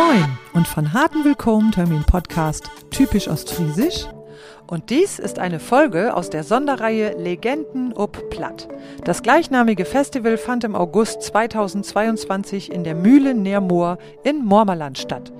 [0.00, 0.38] Moin.
[0.54, 4.06] Und von harten Willkommen Termin Podcast typisch Ostfriesisch
[4.70, 8.68] und dies ist eine Folge aus der Sonderreihe Legenden ob Platt.
[9.04, 15.32] Das gleichnamige Festival fand im August 2022 in der Mühle Neermoor in Mormerland statt.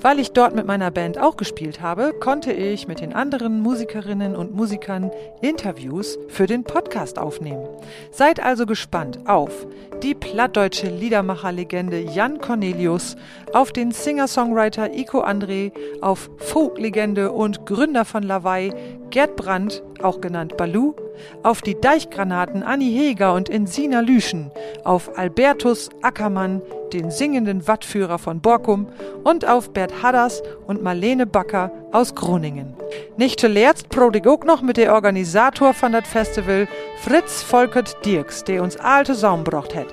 [0.00, 4.34] Weil ich dort mit meiner Band auch gespielt habe, konnte ich mit den anderen Musikerinnen
[4.34, 5.10] und Musikern
[5.42, 7.68] Interviews für den Podcast aufnehmen.
[8.10, 9.66] Seid also gespannt auf
[10.02, 13.16] die plattdeutsche Liedermacherlegende Jan Cornelius,
[13.52, 18.72] auf den Singer-Songwriter Iko André, auf Folklegende und Gründer von Lawaai
[19.10, 20.94] Gerd Brandt, auch genannt Balu,
[21.42, 24.50] auf die Deichgranaten Anni Heger und Insina Lüschen,
[24.84, 28.86] auf Albertus Ackermann, den singenden Wattführer von Borkum
[29.24, 32.77] und auf Bert Hadders und Marlene Backer aus Groningen.
[33.16, 36.68] Nicht zuletzt prodig auch noch mit der Organisator von das Festival,
[37.00, 39.86] Fritz Volkert Dirks, der uns alte Saum brocht hat.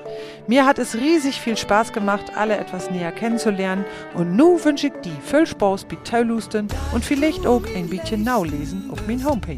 [0.46, 4.92] Mir hat es riesig viel Spaß gemacht, alle etwas näher kennenzulernen und nu wünsche ich
[5.04, 9.56] die viel Spaß bei Teulusten und vielleicht auch ein bisschen naulesen auf mein Homepage.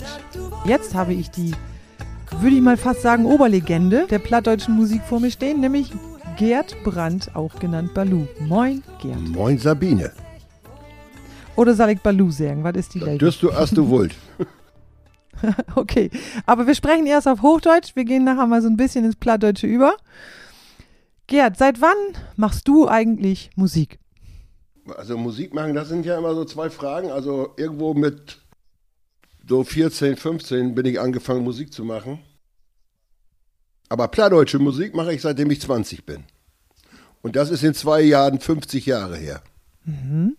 [0.64, 1.52] Jetzt habe ich die,
[2.40, 5.92] würde ich mal fast sagen, Oberlegende der plattdeutschen Musik vor mir stehen, nämlich
[6.36, 8.26] Gerd Brandt, auch genannt Balu.
[8.40, 9.20] Moin, Gerd.
[9.28, 10.12] Moin, Sabine.
[11.58, 12.62] Oder soll ich Balu sagen?
[12.62, 13.18] Was ist die Lady?
[13.18, 14.14] Das du erst du wollt.
[15.74, 16.08] okay,
[16.46, 17.96] aber wir sprechen erst auf Hochdeutsch.
[17.96, 19.96] Wir gehen nachher mal so ein bisschen ins Plattdeutsche über.
[21.26, 21.96] Gerd, seit wann
[22.36, 23.98] machst du eigentlich Musik?
[24.96, 27.10] Also Musik machen, das sind ja immer so zwei Fragen.
[27.10, 28.38] Also irgendwo mit
[29.48, 32.20] so 14, 15 bin ich angefangen Musik zu machen.
[33.88, 36.22] Aber plattdeutsche Musik mache ich seitdem ich 20 bin.
[37.20, 39.42] Und das ist in zwei Jahren 50 Jahre her.
[39.84, 40.36] Mhm.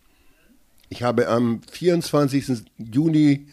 [0.90, 2.64] Ich habe am 24.
[2.78, 3.48] Juni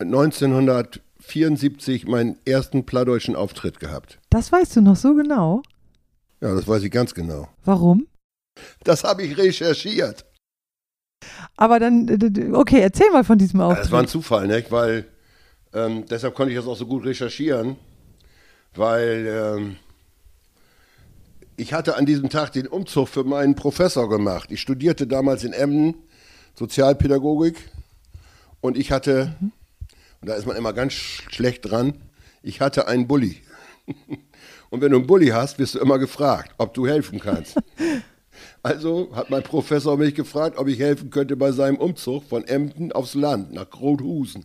[0.00, 4.18] 1974 meinen ersten plattdeutschen Auftritt gehabt.
[4.30, 5.62] Das weißt du noch so genau?
[6.40, 7.48] Ja, das weiß ich ganz genau.
[7.64, 8.08] Warum?
[8.82, 10.24] Das habe ich recherchiert.
[11.56, 12.08] Aber dann,
[12.54, 13.84] okay, erzähl mal von diesem Auftritt.
[13.84, 14.64] Das war ein Zufall, ne?
[14.70, 15.06] weil
[15.72, 17.76] ähm, deshalb konnte ich das auch so gut recherchieren,
[18.74, 19.76] weil ähm,
[21.56, 24.50] ich hatte an diesem Tag den Umzug für meinen Professor gemacht.
[24.50, 25.94] Ich studierte damals in Emden
[26.60, 27.56] Sozialpädagogik
[28.60, 29.52] und ich hatte, mhm.
[30.20, 31.94] und da ist man immer ganz schlecht dran,
[32.42, 33.40] ich hatte einen Bulli.
[34.68, 37.56] Und wenn du einen Bulli hast, wirst du immer gefragt, ob du helfen kannst.
[38.62, 42.92] also hat mein Professor mich gefragt, ob ich helfen könnte bei seinem Umzug von Emden
[42.92, 44.44] aufs Land nach Grothusen.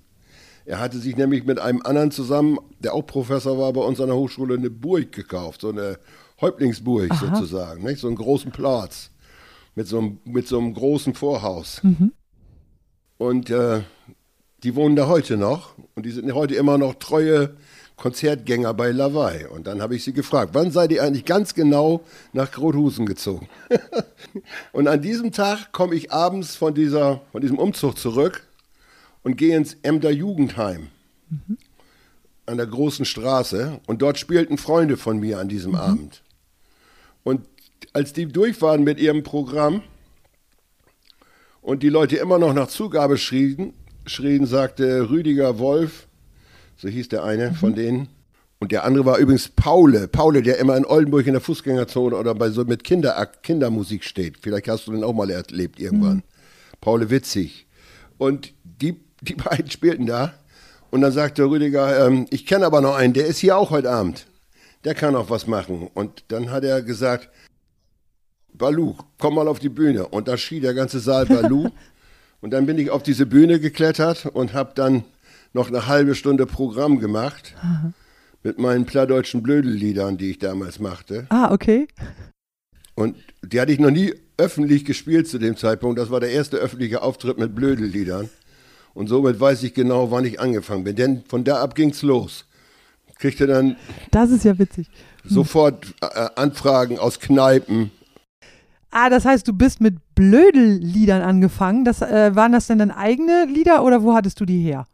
[0.65, 4.07] Er hatte sich nämlich mit einem anderen zusammen, der auch Professor war bei uns an
[4.07, 5.99] der Hochschule, eine Burg gekauft, so eine
[6.41, 7.35] Häuptlingsburg Aha.
[7.35, 7.99] sozusagen, nicht?
[7.99, 9.11] so einen großen Platz
[9.75, 11.83] mit so einem, mit so einem großen Vorhaus.
[11.83, 12.11] Mhm.
[13.17, 13.81] Und äh,
[14.63, 17.55] die wohnen da heute noch und die sind heute immer noch treue
[17.97, 19.47] Konzertgänger bei Lawaai.
[19.47, 22.03] Und dann habe ich sie gefragt, wann seid ihr eigentlich ganz genau
[22.33, 23.47] nach Grothusen gezogen?
[24.73, 28.43] und an diesem Tag komme ich abends von, dieser, von diesem Umzug zurück
[29.23, 30.87] und gehe ins Emder Jugendheim
[31.29, 31.57] mhm.
[32.45, 33.79] an der großen Straße.
[33.87, 35.77] Und dort spielten Freunde von mir an diesem mhm.
[35.77, 36.21] Abend.
[37.23, 37.41] Und
[37.93, 39.81] als die durch waren mit ihrem Programm
[41.61, 43.73] und die Leute immer noch nach Zugabe schrien,
[44.05, 46.07] schrien sagte Rüdiger Wolf,
[46.77, 47.55] so hieß der eine mhm.
[47.55, 48.07] von denen.
[48.59, 50.07] Und der andere war übrigens Paule.
[50.07, 54.37] Paule, der immer in Oldenburg in der Fußgängerzone oder bei so mit Kinder, Kindermusik steht.
[54.41, 56.17] Vielleicht hast du den auch mal erlebt irgendwann.
[56.17, 56.23] Mhm.
[56.81, 57.67] Paule Witzig.
[58.17, 60.33] Und die, die beiden spielten da.
[60.91, 63.91] Und dann sagte Rüdiger, ähm, ich kenne aber noch einen, der ist hier auch heute
[63.91, 64.27] Abend.
[64.85, 65.89] Der kann auch was machen.
[65.93, 67.29] Und dann hat er gesagt,
[68.57, 70.07] Balu, komm mal auf die Bühne.
[70.07, 71.69] Und da schrie der ganze Saal Balu.
[72.41, 75.03] und dann bin ich auf diese Bühne geklettert und habe dann
[75.53, 77.93] noch eine halbe Stunde Programm gemacht Aha.
[78.43, 81.27] mit meinen plattdeutschen Blödelliedern, die ich damals machte.
[81.29, 81.87] Ah, okay.
[82.95, 85.99] Und die hatte ich noch nie öffentlich gespielt zu dem Zeitpunkt.
[85.99, 88.29] Das war der erste öffentliche Auftritt mit Blödelliedern.
[88.93, 90.95] Und somit weiß ich genau, wann ich angefangen bin.
[90.95, 92.45] Denn von da ab ging es los.
[93.17, 93.77] Kriegte dann.
[94.11, 94.87] Das ist ja witzig.
[95.23, 97.91] Sofort äh, Anfragen aus Kneipen.
[98.97, 101.83] Ah, das heißt, du bist mit Blödelliedern angefangen.
[101.83, 104.87] Das, äh, waren das denn dann eigene Lieder oder wo hattest du die her?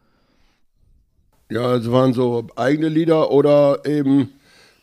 [1.51, 4.29] Ja, es waren so eigene Lieder oder eben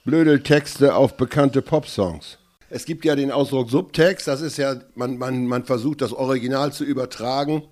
[0.04, 2.38] blöde Texte auf bekannte Popsongs.
[2.70, 6.72] Es gibt ja den Ausdruck Subtext, das ist ja, man, man, man versucht das Original
[6.72, 7.64] zu übertragen.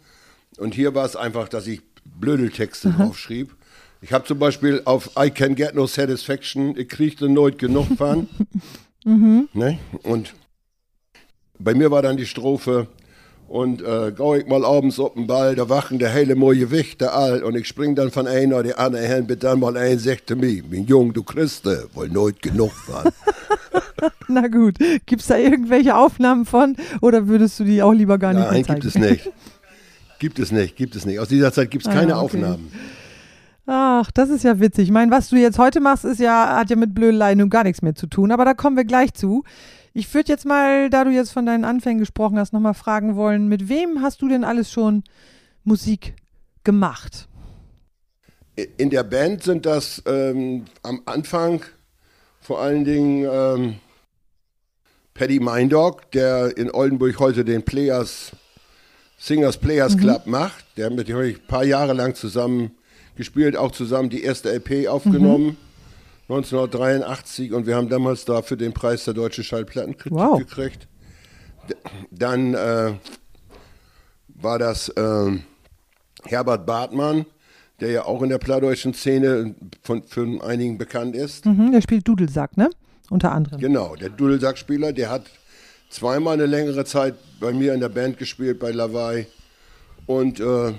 [0.59, 1.81] Und hier war es einfach, dass ich
[2.19, 2.97] Blödeltexte mhm.
[2.97, 3.55] draufschrieb.
[4.01, 8.29] Ich habe zum Beispiel auf I Can Get No Satisfaction, ich kriegte nooit genug von.
[9.05, 9.49] mhm.
[9.53, 9.79] ne?
[10.03, 10.35] Und
[11.59, 12.89] bei mir war dann die Strophe,
[13.49, 17.13] und äh, gau ich mal abends auf den Ball, da wachen der hele mooie Wichte
[17.13, 17.45] all.
[17.45, 20.63] Und ich spring dann von einer die andere hin, bis dann mal ein sagte mir,
[20.69, 23.13] mein Jung, du Christe, wohl nooit genug waren.
[24.29, 28.33] Na gut, gibt es da irgendwelche Aufnahmen von oder würdest du die auch lieber gar
[28.35, 28.81] nicht Nein, zeigen?
[28.81, 29.33] gibt es nicht.
[30.19, 31.21] Gibt es nicht, gibt es nicht.
[31.21, 32.25] Aus dieser Zeit gibt es Ah, keine okay.
[32.25, 32.73] Aufnahmen.
[33.67, 34.85] Ach, das ist ja witzig.
[34.85, 37.65] Ich meine, was du jetzt heute machst, ist ja, hat ja mit Blödelei nun gar
[37.65, 39.45] nichts mehr zu tun, aber da kommen wir gleich zu.
[39.99, 43.49] Ich würde jetzt mal, da du jetzt von deinen Anfängen gesprochen hast, nochmal fragen wollen,
[43.49, 45.05] mit wem hast du denn alles schon
[45.65, 46.13] Musik
[46.65, 47.29] gemacht?
[48.77, 51.63] In der Band sind das ähm, am Anfang
[52.43, 53.77] vor allen Dingen ähm,
[55.15, 58.33] Paddy Mindog, der in Oldenburg heute den Players,
[59.17, 60.67] Singers Players Club macht.
[60.77, 62.73] Der mit dem habe ich ein paar Jahre lang zusammen
[63.15, 65.57] gespielt, auch zusammen die erste LP aufgenommen.
[66.29, 70.39] 1983 und wir haben damals dafür den Preis der Deutschen Schallplattenkritik Wow.
[70.39, 70.89] gekriegt.
[72.11, 72.95] Dann äh,
[74.29, 75.43] war das ähm,
[76.25, 77.27] Herbert Bartmann,
[77.81, 81.47] der ja auch in der plattdeutschen Szene von, für einigen bekannt ist.
[81.47, 82.71] Mhm, der spielt Dudelsack, ne?
[83.09, 83.61] Unter anderem.
[83.61, 85.27] Genau, der Dudelsackspieler, der hat
[85.91, 89.27] zweimal eine längere Zeit bei mir in der Band gespielt, bei Lawaai.
[90.07, 90.73] Und äh,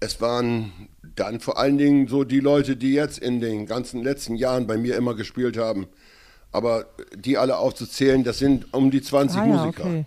[0.00, 0.72] es waren
[1.16, 4.76] dann vor allen Dingen so die Leute, die jetzt in den ganzen letzten Jahren bei
[4.76, 5.86] mir immer gespielt haben.
[6.50, 9.84] Aber die alle aufzuzählen, das sind um die 20 ah, ja, Musiker.
[9.84, 10.06] okay.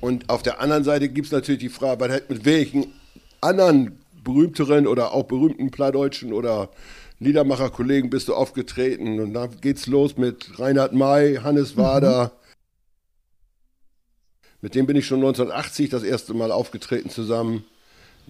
[0.00, 2.92] Und auf der anderen Seite gibt es natürlich die Frage, mit welchen
[3.40, 6.70] anderen berühmteren oder auch berühmten Plattdeutschen oder
[7.20, 9.20] Liedermacher-Kollegen bist du aufgetreten?
[9.20, 12.32] Und dann geht's los mit Reinhard May, Hannes Wader.
[14.60, 17.64] Mit dem bin ich schon 1980 das erste Mal aufgetreten zusammen.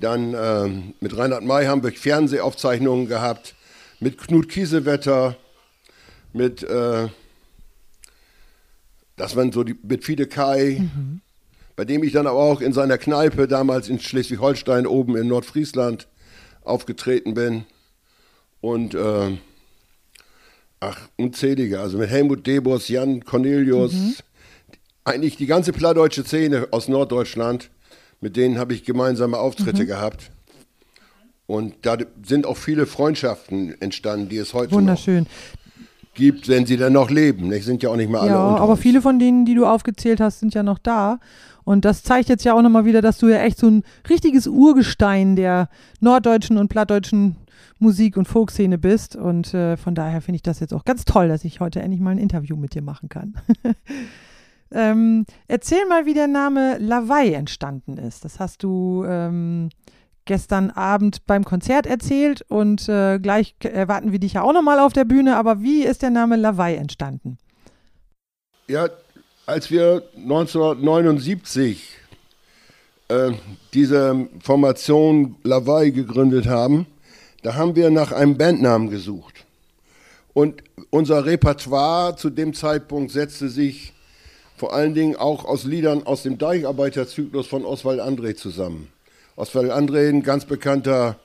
[0.03, 3.55] Dann ähm, mit Reinhard May haben wir Fernsehaufzeichnungen gehabt.
[4.01, 5.37] Mit Knut Kiesewetter,
[6.33, 7.07] mit, äh,
[9.17, 10.83] das waren so die, mit Fide Kai,
[11.77, 16.09] bei dem ich dann aber auch in seiner Kneipe damals in Schleswig-Holstein oben in Nordfriesland
[16.65, 17.65] aufgetreten bin.
[18.61, 19.39] Und äh,
[20.81, 23.95] ach, unzählige, also mit Helmut Debus, Jan Cornelius,
[25.05, 27.71] eigentlich die ganze plattdeutsche Szene aus Norddeutschland,
[28.23, 30.31] mit denen habe ich gemeinsame Auftritte gehabt.
[31.47, 35.27] Und da sind auch viele Freundschaften entstanden, die es heute noch Wunderschön.
[36.15, 37.51] gibt, wenn sie dann noch leben.
[37.51, 38.81] Die sind ja auch nicht mehr alle Ja, aber uns.
[38.81, 41.19] viele von denen, die du aufgezählt hast, sind ja noch da.
[41.65, 44.47] Und das zeigt jetzt ja auch nochmal wieder, dass du ja echt so ein richtiges
[44.47, 45.69] Urgestein der
[46.01, 47.37] norddeutschen und plattdeutschen
[47.79, 49.17] Musik- und Folkszene bist.
[49.17, 52.01] Und äh, von daher finde ich das jetzt auch ganz toll, dass ich heute endlich
[52.01, 53.35] mal ein Interview mit dir machen kann.
[54.75, 58.25] ähm, erzähl mal, wie der Name Lawaai entstanden ist.
[58.25, 59.69] Das hast du ähm,
[60.25, 64.93] gestern Abend beim Konzert erzählt und äh, gleich erwarten wir dich ja auch nochmal auf
[64.93, 65.37] der Bühne.
[65.37, 67.39] Aber wie ist der Name Lawaai entstanden?
[68.69, 68.89] Ja,
[69.47, 71.99] als wir 1979
[73.09, 73.33] äh,
[73.75, 76.87] diese Formation Lawaai gegründet haben,
[77.43, 79.45] da haben wir nach einem Bandnamen gesucht.
[80.33, 83.92] Und unser Repertoire zu dem Zeitpunkt setzte sich
[84.63, 88.93] vor allen Dingen auch aus Liedern aus dem Deicharbeiterzyklus von Oswald André zusammen.
[89.35, 91.19] Oswald André, ein ganz bekannter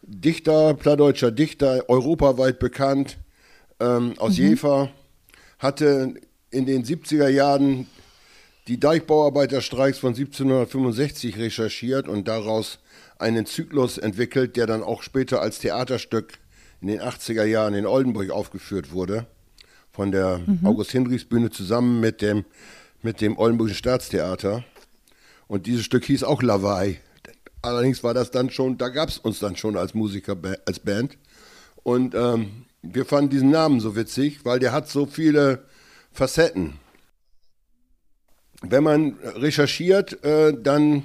[0.00, 3.18] Dichter, plattdeutscher Dichter, europaweit bekannt,
[3.80, 4.88] ähm, aus Jever,
[5.58, 6.14] hatte
[6.50, 7.86] in den 70er Jahren
[8.66, 12.78] die Deichbauarbeiterstreiks von 1765 recherchiert und daraus
[13.18, 16.38] einen Zyklus entwickelt, der dann auch später als Theaterstück
[16.80, 19.26] in den 80er Jahren in Oldenburg aufgeführt wurde,
[20.00, 22.46] von der August-Hinrichs-Bühne zusammen mit dem,
[23.02, 24.64] mit dem Oldenburgischen Staatstheater.
[25.46, 27.02] Und dieses Stück hieß auch Lawaai.
[27.60, 31.18] Allerdings war das dann schon, da gab es uns dann schon als Musiker, als Band.
[31.82, 35.66] Und ähm, wir fanden diesen Namen so witzig, weil der hat so viele
[36.12, 36.78] Facetten.
[38.62, 41.02] Wenn man recherchiert, äh, dann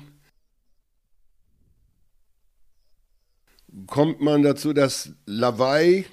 [3.87, 6.05] kommt man dazu, dass Lawaai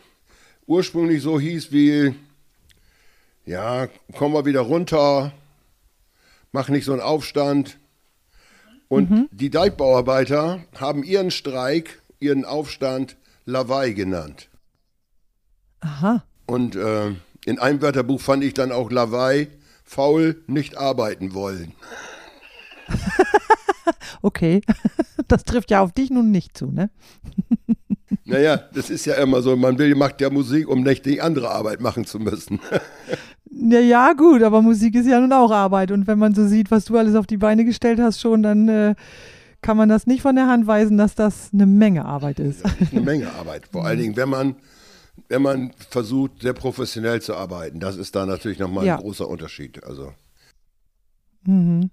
[0.66, 2.16] ursprünglich so hieß wie,
[3.44, 5.32] ja, komm mal wieder runter,
[6.52, 7.78] mach nicht so einen Aufstand.
[8.88, 14.50] Und die Deichbauarbeiter haben ihren Streik, ihren Aufstand Lawaai genannt.
[15.80, 16.22] Aha.
[16.46, 17.14] Und äh,
[17.46, 19.48] in einem Wörterbuch fand ich dann auch Lawaai,
[19.82, 21.72] faul, nicht arbeiten wollen.
[24.22, 24.62] Okay.
[25.28, 26.90] Das trifft ja auf dich nun nicht zu, ne?
[28.24, 31.50] Naja, das ist ja immer so, man will, macht ja Musik, um nicht die andere
[31.50, 32.60] Arbeit machen zu müssen.
[33.54, 35.90] Ja, ja, gut, aber Musik ist ja nun auch Arbeit.
[35.90, 38.66] Und wenn man so sieht, was du alles auf die Beine gestellt hast schon, dann
[38.66, 38.94] äh,
[39.60, 42.64] kann man das nicht von der Hand weisen, dass das eine Menge Arbeit ist.
[42.80, 43.64] Ist eine Menge Arbeit.
[43.70, 44.56] Vor allen Dingen, wenn man,
[45.28, 47.78] wenn man versucht, sehr professionell zu arbeiten.
[47.78, 48.96] Das ist da natürlich nochmal Ja.
[48.96, 49.84] ein großer Unterschied.
[49.84, 50.14] Also,
[51.44, 51.90] Mhm.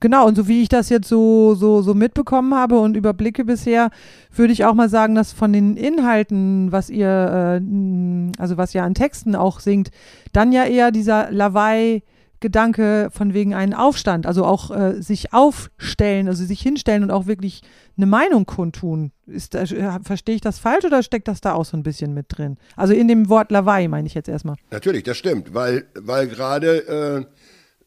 [0.00, 3.90] Genau, und so wie ich das jetzt so, so, so mitbekommen habe und überblicke bisher,
[4.34, 8.84] würde ich auch mal sagen, dass von den Inhalten, was ihr, äh, also was ihr
[8.84, 9.90] an Texten auch singt,
[10.32, 12.02] dann ja eher dieser Lawaai
[12.40, 17.26] Gedanke von wegen einen Aufstand, also auch äh, sich aufstellen, also sich hinstellen und auch
[17.26, 17.62] wirklich
[17.96, 19.12] eine Meinung kundtun.
[19.26, 19.66] Ist, äh,
[20.02, 22.58] verstehe ich das falsch oder steckt das da auch so ein bisschen mit drin?
[22.76, 24.56] Also in dem Wort Lawaai meine ich jetzt erstmal.
[24.70, 27.24] Natürlich, das stimmt, weil, weil gerade äh,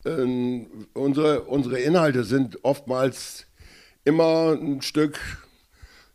[0.10, 3.46] äh, unsere, unsere Inhalte sind oftmals
[4.04, 5.20] immer ein Stück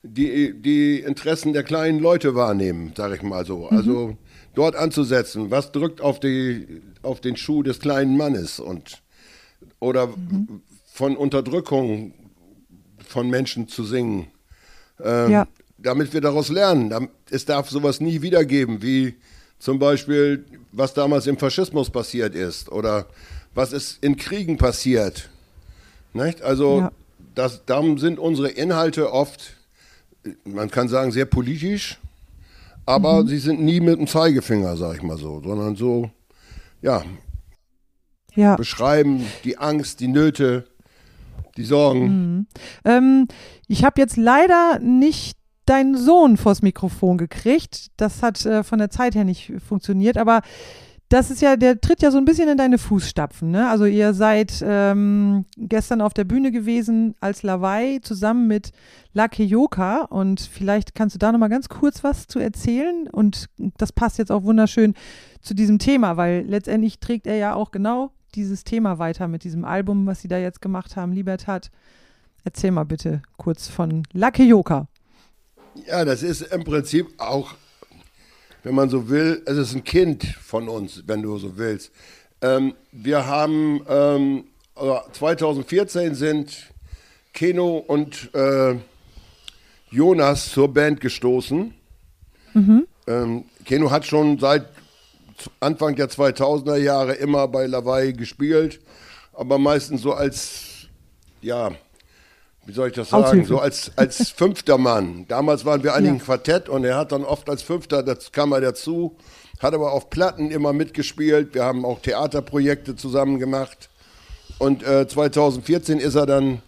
[0.04, 3.68] die, die Interessen der kleinen Leute wahrnehmen, sage ich mal so.
[3.70, 3.76] Mhm.
[3.76, 4.18] Also
[4.54, 9.02] dort anzusetzen, was drückt auf, die, auf den Schuh des kleinen Mannes und
[9.80, 10.62] oder mhm.
[10.92, 12.12] von Unterdrückung
[13.06, 14.28] von Menschen zu singen.
[15.02, 15.48] Ähm, ja.
[15.78, 17.08] Damit wir daraus lernen.
[17.30, 19.14] Es darf sowas nie wiedergeben, wie
[19.58, 23.06] zum Beispiel, was damals im Faschismus passiert ist oder
[23.54, 25.30] was ist in Kriegen passiert.
[26.12, 26.42] Nicht?
[26.42, 26.92] Also ja.
[27.34, 29.56] das, darum sind unsere Inhalte oft,
[30.44, 31.98] man kann sagen, sehr politisch
[32.86, 33.28] aber mhm.
[33.28, 36.10] sie sind nie mit dem Zeigefinger, sag ich mal so, sondern so,
[36.82, 37.02] ja,
[38.34, 38.56] ja.
[38.56, 40.66] beschreiben die Angst, die Nöte,
[41.56, 42.06] die Sorgen.
[42.06, 42.46] Mhm.
[42.84, 43.28] Ähm,
[43.68, 47.90] ich habe jetzt leider nicht deinen Sohn vors Mikrofon gekriegt.
[47.96, 50.42] Das hat äh, von der Zeit her nicht funktioniert, aber
[51.14, 53.48] das ist ja, der tritt ja so ein bisschen in deine Fußstapfen.
[53.48, 53.70] Ne?
[53.70, 58.72] Also ihr seid ähm, gestern auf der Bühne gewesen als Lawai zusammen mit
[59.12, 63.46] La Keyoka und vielleicht kannst du da nochmal ganz kurz was zu erzählen und
[63.78, 64.94] das passt jetzt auch wunderschön
[65.40, 69.64] zu diesem Thema, weil letztendlich trägt er ja auch genau dieses Thema weiter mit diesem
[69.64, 71.70] Album, was sie da jetzt gemacht haben, Libertad.
[72.42, 74.88] Erzähl mal bitte kurz von La Keyoka.
[75.86, 77.54] Ja, das ist im Prinzip auch
[78.64, 81.92] wenn man so will, es ist ein Kind von uns, wenn du so willst.
[82.40, 84.44] Ähm, wir haben ähm,
[85.12, 86.72] 2014 sind
[87.32, 88.76] Keno und äh,
[89.90, 91.74] Jonas zur Band gestoßen.
[92.54, 92.86] Mhm.
[93.06, 94.66] Ähm, Keno hat schon seit
[95.60, 98.80] Anfang der 2000er Jahre immer bei Lawaai gespielt,
[99.34, 100.88] aber meistens so als,
[101.42, 101.72] ja,
[102.66, 103.48] wie soll ich das sagen, Aushilfe.
[103.48, 105.26] so als, als fünfter Mann.
[105.28, 106.12] Damals waren wir eigentlich ja.
[106.12, 109.16] ein Quartett und er hat dann oft als Fünfter, das kam er dazu,
[109.60, 111.54] hat aber auf Platten immer mitgespielt.
[111.54, 113.90] Wir haben auch Theaterprojekte zusammen gemacht.
[114.58, 116.62] Und äh, 2014 ist er dann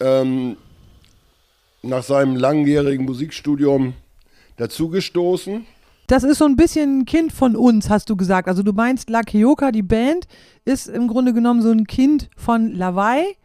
[0.00, 0.56] ähm,
[1.82, 3.94] nach seinem langjährigen Musikstudium
[4.56, 5.66] dazugestoßen.
[6.06, 8.48] Das ist so ein bisschen ein Kind von uns, hast du gesagt.
[8.48, 10.26] Also du meinst La Kioka, die Band,
[10.64, 13.36] ist im Grunde genommen so ein Kind von Lawai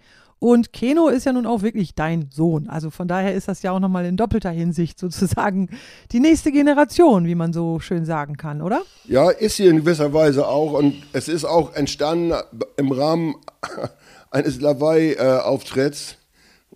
[0.46, 2.70] und Keno ist ja nun auch wirklich dein Sohn.
[2.70, 5.70] Also von daher ist das ja auch nochmal in doppelter Hinsicht sozusagen
[6.12, 8.84] die nächste Generation, wie man so schön sagen kann, oder?
[9.06, 10.74] Ja, ist sie in gewisser Weise auch.
[10.74, 12.36] Und es ist auch entstanden
[12.78, 13.38] im Rahmen
[14.30, 16.18] eines Lawaai-Auftritts.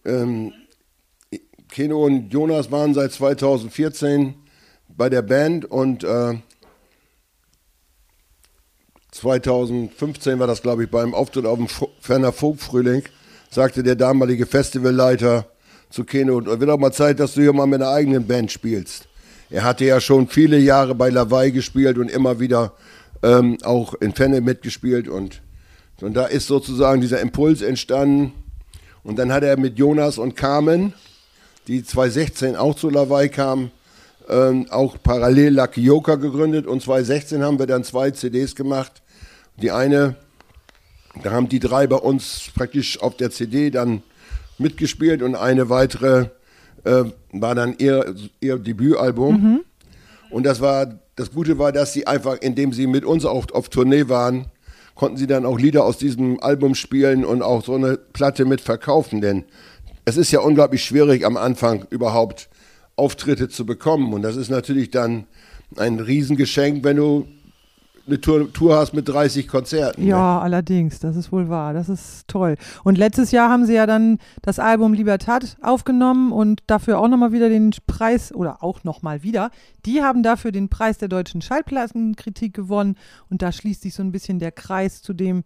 [0.04, 0.52] Ähm,
[1.72, 4.34] Keno und Jonas waren seit 2014
[4.88, 6.40] bei der Band und äh,
[9.12, 11.68] 2015 war das, glaube ich, beim Auftritt auf dem
[12.00, 13.04] Ferner Folkfrühling
[13.50, 15.46] sagte der damalige Festivalleiter
[15.90, 18.52] zu Keno, und wird auch mal Zeit, dass du hier mal mit einer eigenen Band
[18.52, 19.08] spielst.
[19.50, 22.74] Er hatte ja schon viele Jahre bei Lawaai gespielt und immer wieder
[23.24, 25.42] ähm, auch in Fenne mitgespielt und,
[26.02, 28.34] und da ist sozusagen dieser Impuls entstanden.
[29.04, 30.94] Und dann hat er mit Jonas und Carmen,
[31.68, 33.72] die 2016 auch zu Lawaai kamen,
[34.30, 39.02] ähm, auch parallel Lucky Joker gegründet und 2016 haben wir dann zwei CDs gemacht.
[39.62, 40.16] Die eine
[41.24, 44.04] da haben die drei bei uns praktisch auf der CD dann
[44.58, 46.28] mitgespielt und eine weitere
[46.84, 49.42] äh, war dann ihr, ihr Debütalbum.
[49.42, 49.60] Mhm.
[50.30, 53.70] Und das war, das Gute war, dass sie einfach, indem sie mit uns auf, auf
[53.70, 54.46] Tournee waren,
[54.96, 58.62] konnten sie dann auch Lieder aus diesem Album spielen und auch so eine Platte mit
[58.62, 59.22] verkaufen.
[59.22, 59.46] Denn
[60.06, 62.50] es ist ja unglaublich schwierig am Anfang überhaupt
[62.96, 64.14] Auftritte zu bekommen.
[64.14, 65.26] Und das ist natürlich dann
[65.78, 67.28] ein Riesengeschenk, wenn du
[68.10, 70.06] eine Tour, Tour hast mit 30 Konzerten.
[70.06, 70.42] Ja, ne?
[70.42, 71.74] allerdings, das ist wohl wahr.
[71.74, 72.56] Das ist toll.
[72.84, 77.32] Und letztes Jahr haben sie ja dann das Album Libertad aufgenommen und dafür auch nochmal
[77.32, 79.52] wieder den Preis, oder auch nochmal wieder,
[79.86, 82.96] die haben dafür den Preis der deutschen Schallplattenkritik gewonnen.
[83.30, 85.44] Und da schließt sich so ein bisschen der Kreis zu dem,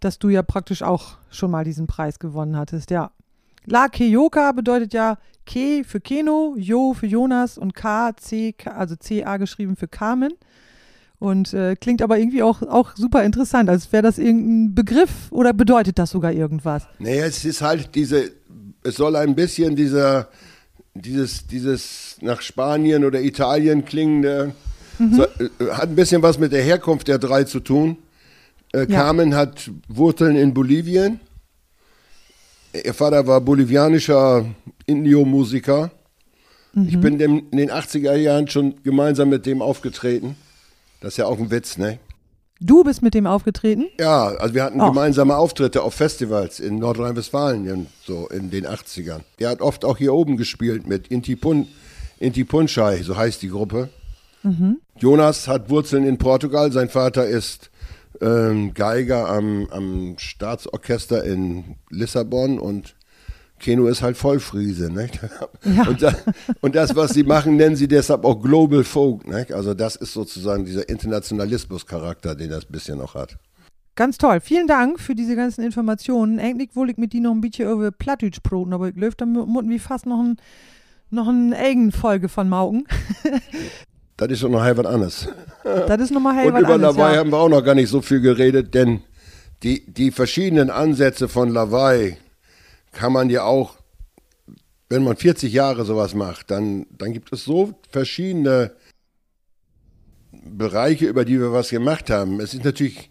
[0.00, 2.90] dass du ja praktisch auch schon mal diesen Preis gewonnen hattest.
[2.90, 3.12] Ja.
[3.66, 9.36] La Keyoka bedeutet ja Ke für Keno, Jo für Jonas und K, C, also C-A
[9.36, 10.32] geschrieben für Carmen.
[11.20, 15.52] Und äh, klingt aber irgendwie auch, auch super interessant, als wäre das irgendein Begriff oder
[15.52, 16.88] bedeutet das sogar irgendwas?
[16.98, 18.32] Nee, es ist halt diese,
[18.82, 20.28] es soll ein bisschen dieser,
[20.94, 24.54] dieses, dieses nach Spanien oder Italien klingende,
[24.98, 25.14] mhm.
[25.14, 27.98] so, äh, hat ein bisschen was mit der Herkunft der drei zu tun.
[28.72, 28.86] Äh, ja.
[28.86, 31.20] Carmen hat Wurzeln in Bolivien
[32.72, 34.46] Ihr Vater war bolivianischer
[34.86, 35.90] Indio-Musiker.
[36.72, 36.88] Mhm.
[36.88, 40.36] Ich bin dem, in den 80er Jahren schon gemeinsam mit dem aufgetreten.
[41.00, 41.98] Das ist ja auch ein Witz, ne?
[42.62, 43.86] Du bist mit dem aufgetreten?
[43.98, 44.88] Ja, also wir hatten oh.
[44.88, 49.20] gemeinsame Auftritte auf Festivals in Nordrhein-Westfalen, so in den 80ern.
[49.38, 51.68] Er hat oft auch hier oben gespielt mit Inti, Pun,
[52.18, 53.88] Inti Punschei, so heißt die Gruppe.
[54.42, 54.78] Mhm.
[54.98, 56.70] Jonas hat Wurzeln in Portugal.
[56.70, 57.70] Sein Vater ist
[58.20, 62.94] ähm, Geiger am, am Staatsorchester in Lissabon und
[63.60, 64.90] Keno ist halt Vollfriese.
[64.90, 65.20] Nicht?
[65.62, 65.86] Ja.
[65.86, 66.14] Und, das,
[66.62, 69.28] und, das, was sie machen, nennen sie deshalb auch Global Folk.
[69.28, 69.52] Nicht?
[69.52, 73.36] Also das ist sozusagen dieser Internationalismus-Charakter, den das ein bisschen noch hat.
[73.94, 74.40] Ganz toll.
[74.40, 76.40] Vielen Dank für diese ganzen Informationen.
[76.40, 79.26] Eigentlich wollte ich mit dir noch ein bisschen über Plattdeutsch broten, aber ich glaube, da
[79.26, 80.36] müssen wir fast noch ein
[81.10, 82.86] noch eine eigene Folge von Mauken.
[84.16, 85.28] das ist doch noch halb was anderes.
[85.64, 86.74] Das ist nochmal halb was anderes.
[86.74, 87.18] Und über Lawaai ja.
[87.18, 89.02] haben wir auch noch gar nicht so viel geredet, denn
[89.62, 92.16] die, die verschiedenen Ansätze von Lawaai
[92.92, 93.76] kann man ja auch,
[94.88, 98.72] wenn man 40 Jahre sowas macht, dann, dann gibt es so verschiedene
[100.32, 102.40] Bereiche, über die wir was gemacht haben.
[102.40, 103.10] Es ist natürlich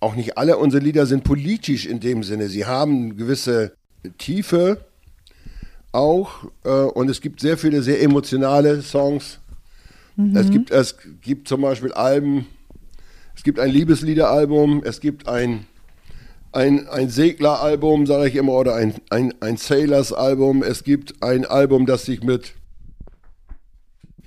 [0.00, 2.48] auch nicht alle unsere Lieder sind politisch in dem Sinne.
[2.48, 3.74] Sie haben gewisse
[4.18, 4.84] Tiefe
[5.92, 9.40] auch äh, und es gibt sehr viele sehr emotionale Songs.
[10.16, 10.36] Mhm.
[10.36, 12.46] Es, gibt, es gibt zum Beispiel Alben,
[13.36, 15.66] es gibt ein Liebesliederalbum, es gibt ein
[16.52, 20.62] ein, ein Segleralbum, sage ich immer, oder ein, ein, ein Sailors-Album.
[20.62, 22.54] Es gibt ein Album, das sich mit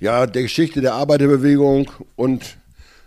[0.00, 2.56] ja, der Geschichte der Arbeiterbewegung und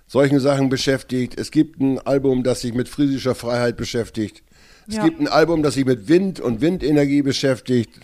[0.08, 1.40] solchen Sachen beschäftigt.
[1.40, 4.44] Es gibt ein Album, das sich mit friesischer Freiheit beschäftigt.
[4.88, 5.04] Es ja.
[5.04, 8.00] gibt ein Album, das sich mit Wind und Windenergie beschäftigt.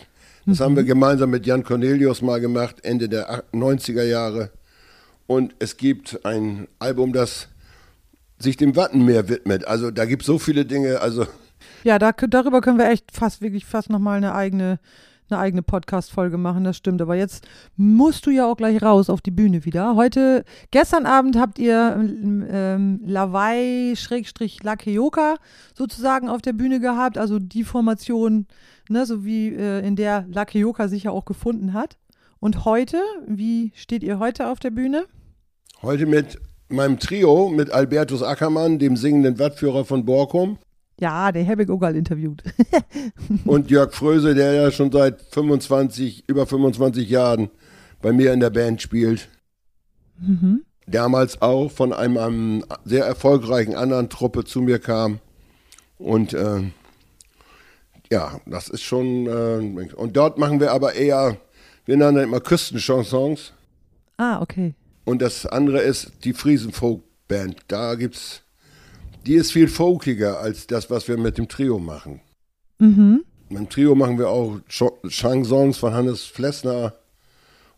[0.46, 0.64] Das mhm.
[0.64, 4.50] haben wir gemeinsam mit Jan Cornelius mal gemacht, Ende der 90er Jahre.
[5.26, 7.48] Und es gibt ein Album, das
[8.44, 9.66] sich dem Wattenmeer widmet.
[9.66, 11.00] Also da gibt es so viele Dinge.
[11.00, 11.26] Also
[11.82, 14.78] ja, da, darüber können wir echt fast wirklich fast nochmal eine eigene
[15.30, 17.00] eine eigene Podcast-Folge machen, das stimmt.
[17.00, 19.94] Aber jetzt musst du ja auch gleich raus auf die Bühne wieder.
[19.96, 25.36] Heute, gestern Abend habt ihr ähm, Lawai-Lakeoka
[25.74, 28.46] sozusagen auf der Bühne gehabt, also die Formation,
[28.88, 31.96] ne, so wie äh, in der Lakeoka sich ja auch gefunden hat.
[32.38, 35.06] Und heute, wie steht ihr heute auf der Bühne?
[35.80, 40.58] Heute mit meinem Trio mit Albertus Ackermann, dem singenden Wattführer von Borkum.
[41.00, 42.42] Ja, der habe ich auch mal interviewt.
[43.44, 47.50] und Jörg Fröse, der ja schon seit 25, über 25 Jahren
[48.00, 49.28] bei mir in der Band spielt.
[50.20, 50.64] Mhm.
[50.86, 55.18] Damals auch von einem, einem, sehr erfolgreichen anderen Truppe zu mir kam.
[55.98, 56.62] Und äh,
[58.10, 59.26] ja, das ist schon.
[59.26, 61.38] Äh, und dort machen wir aber eher,
[61.86, 63.52] wir nennen das immer Küstenchansons.
[64.18, 64.74] Ah, okay.
[65.04, 67.56] Und das andere ist die Friesen Folk Band.
[67.68, 68.42] Da gibt's,
[69.26, 72.20] die ist viel folkiger als das, was wir mit dem Trio machen.
[72.78, 73.24] Mhm.
[73.48, 76.94] Mit dem Trio machen wir auch Chansons von Hannes Flessner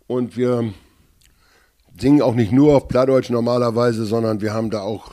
[0.06, 0.72] und wir
[2.00, 5.12] singen auch nicht nur auf Plattdeutsch normalerweise, sondern wir haben da auch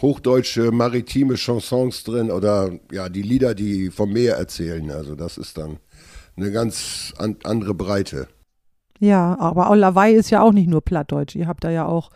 [0.00, 4.90] hochdeutsche maritime Chansons drin oder ja, die Lieder, die vom Meer erzählen.
[4.90, 5.78] Also das ist dann
[6.36, 8.28] eine ganz an, andere Breite.
[8.98, 11.34] Ja, aber Lawaai ist ja auch nicht nur Plattdeutsch.
[11.36, 12.10] Ihr habt da ja auch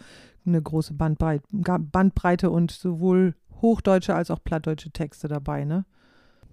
[0.47, 5.85] eine große Bandbreite, Bandbreite und sowohl hochdeutsche als auch plattdeutsche Texte dabei, ne?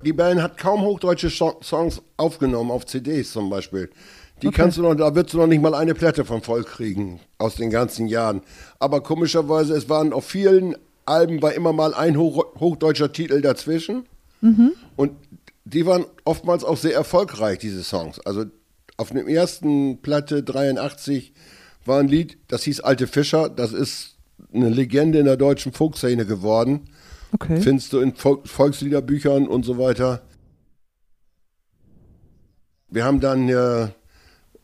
[0.03, 3.89] Die Band hat kaum hochdeutsche Songs aufgenommen, auf CDs zum Beispiel.
[4.43, 4.57] Die okay.
[4.61, 7.55] kannst du noch, da wirst du noch nicht mal eine Platte von voll kriegen aus
[7.55, 8.41] den ganzen Jahren.
[8.77, 10.75] Aber komischerweise, es waren auf vielen
[11.07, 14.05] Alben war immer mal ein hoch, hochdeutscher Titel dazwischen.
[14.41, 14.73] Mhm.
[14.95, 15.13] Und
[15.65, 18.19] die waren oftmals auch sehr erfolgreich, diese Songs.
[18.19, 18.45] Also
[18.97, 21.33] auf dem ersten Platte 83
[21.85, 23.49] war ein Lied, das hieß Alte Fischer.
[23.49, 24.17] Das ist
[24.53, 26.89] eine Legende in der deutschen Folkszene geworden.
[27.31, 27.61] Okay.
[27.61, 30.23] Findest du in Volk Volksliederbüchern und so weiter.
[32.89, 33.89] Wir haben dann äh,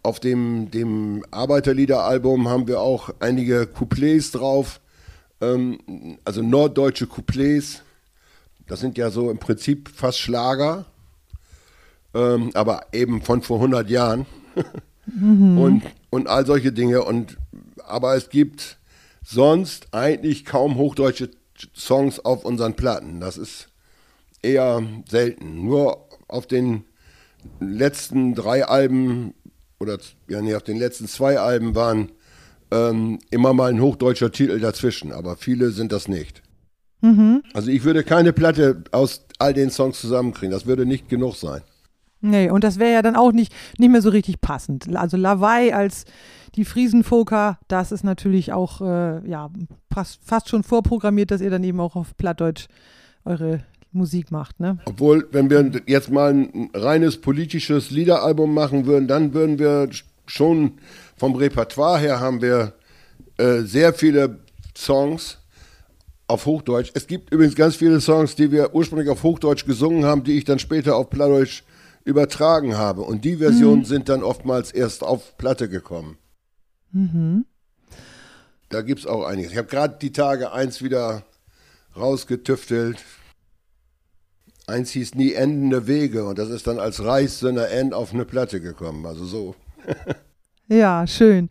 [0.02, 4.80] auf dem, dem Arbeiterliederalbum haben wir auch einige Couplets drauf,
[5.42, 7.84] ähm, also norddeutsche Couplets.
[8.66, 10.86] Das sind ja so im Prinzip fast Schlager
[12.14, 14.26] ähm, aber eben von vor 100 Jahren
[15.06, 15.58] mhm.
[15.58, 17.04] und, und all solche Dinge.
[17.04, 17.38] Und,
[17.86, 18.78] aber es gibt
[19.24, 21.32] sonst eigentlich kaum hochdeutsche
[21.76, 23.20] Songs auf unseren Platten.
[23.20, 23.70] Das ist
[24.42, 25.64] eher selten.
[25.66, 26.84] Nur auf den
[27.60, 29.34] letzten drei Alben
[29.80, 29.98] oder
[30.30, 32.12] ja, nee, auf den letzten zwei Alben waren
[32.72, 36.42] ähm, immer mal ein hochdeutscher Titel dazwischen, aber viele sind das nicht.
[37.02, 37.44] Mhm.
[37.54, 40.52] Also ich würde keine Platte aus all den Songs zusammenkriegen.
[40.52, 41.62] Das würde nicht genug sein.
[42.26, 44.96] Nee, und das wäre ja dann auch nicht, nicht mehr so richtig passend.
[44.96, 46.06] Also Lawaai als
[46.56, 49.50] die Friesenfoker, das ist natürlich auch äh, ja,
[49.94, 52.68] fast, fast schon vorprogrammiert, dass ihr dann eben auch auf Plattdeutsch
[53.26, 53.60] eure
[53.92, 54.78] Musik macht, ne?
[54.86, 59.90] Obwohl, wenn wir jetzt mal ein reines politisches Liederalbum machen würden, dann würden wir
[60.26, 60.74] schon
[61.18, 62.74] vom Repertoire her haben wir
[63.38, 64.40] äh, sehr viele
[64.78, 65.40] Songs
[66.28, 66.92] auf Hochdeutsch.
[66.94, 70.46] Es gibt übrigens ganz viele Songs, die wir ursprünglich auf Hochdeutsch gesungen haben, die ich
[70.46, 71.64] dann später auf Plattdeutsch
[72.04, 73.02] übertragen habe.
[73.02, 73.86] Und die Versionen mhm.
[73.86, 76.18] sind dann oftmals erst auf Platte gekommen.
[76.92, 77.46] Mhm.
[78.70, 79.52] Da gibt es auch einiges.
[79.52, 81.24] Ich habe gerade die Tage eins wieder
[81.96, 83.04] rausgetüftelt.
[84.66, 88.62] Eins hieß nie endende Wege und das ist dann als Reichssünder End auf eine Platte
[88.62, 89.06] gekommen.
[89.06, 89.56] Also so.
[90.68, 91.50] ja, schön.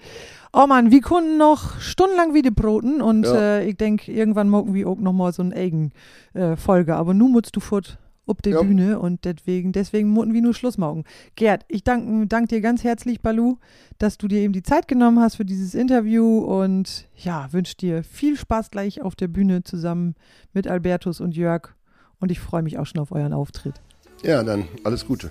[0.55, 3.35] Oh Mann, wir konnten noch stundenlang wieder broten und ja.
[3.35, 5.93] äh, ich denke, irgendwann morgen wir auch noch mal so eine eigen
[6.35, 6.97] äh, Folge.
[6.97, 8.63] Aber nun musst du fort ob der ja.
[8.63, 11.05] Bühne und deswegen, deswegen mussten wir nur Schluss machen.
[11.35, 13.57] Gerd, ich danke dank dir ganz herzlich, Balu,
[13.99, 18.05] dass du dir eben die Zeit genommen hast für dieses Interview und ja, wünsche dir
[18.05, 20.15] viel Spaß gleich auf der Bühne zusammen
[20.53, 21.75] mit Albertus und Jörg
[22.21, 23.81] und ich freue mich auch schon auf euren Auftritt.
[24.23, 25.31] Ja, dann alles Gute.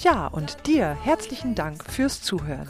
[0.00, 2.68] Ja, und dir herzlichen Dank fürs Zuhören.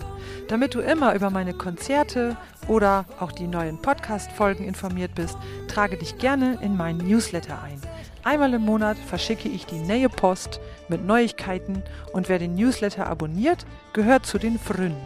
[0.48, 2.36] Damit du immer über meine Konzerte
[2.68, 5.36] oder auch die neuen Podcast-Folgen informiert bist,
[5.68, 7.80] trage dich gerne in meinen Newsletter ein.
[8.24, 10.58] Einmal im Monat verschicke ich die Nähe Post
[10.88, 11.82] mit Neuigkeiten
[12.14, 14.96] und wer den Newsletter abonniert, gehört zu den Frünen.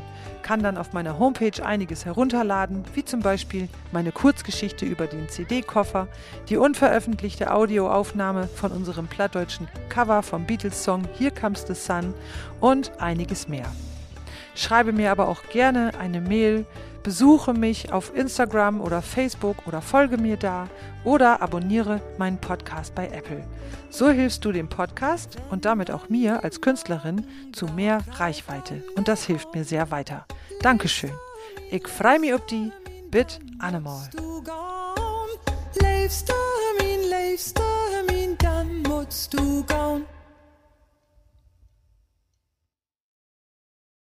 [0.43, 6.07] Kann dann auf meiner Homepage einiges herunterladen, wie zum Beispiel meine Kurzgeschichte über den CD-Koffer,
[6.49, 12.15] die unveröffentlichte Audioaufnahme von unserem plattdeutschen Cover vom Beatles-Song Here Comes the Sun
[12.61, 13.67] und einiges mehr.
[14.55, 16.67] Schreibe mir aber auch gerne eine Mail
[17.09, 20.69] Besuche mich auf Instagram oder Facebook oder folge mir da
[21.05, 23.49] oder abonniere meinen Podcast bei Apple.
[23.89, 29.09] So hilfst du dem Podcast und damit auch mir als Künstlerin zu mehr Reichweite und
[29.09, 30.27] das hilft mir sehr weiter.
[30.61, 31.15] Dankeschön.
[31.71, 32.71] Ich freue mich auf die
[33.11, 34.11] Bit Animal.
[34.15, 34.43] Du
[36.79, 36.99] min.